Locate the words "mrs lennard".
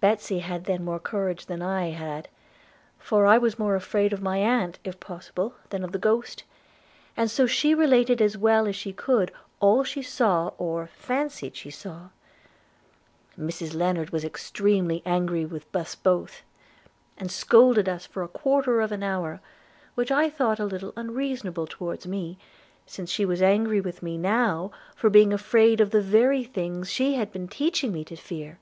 13.38-14.08